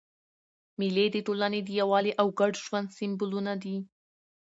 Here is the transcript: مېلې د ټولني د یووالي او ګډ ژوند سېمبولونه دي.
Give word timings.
مېلې 0.79 1.05
د 1.11 1.15
ټولني 1.27 1.59
د 1.63 1.69
یووالي 1.79 2.11
او 2.21 2.27
ګډ 2.39 2.53
ژوند 2.65 2.87
سېمبولونه 2.97 3.53
دي. 3.63 3.77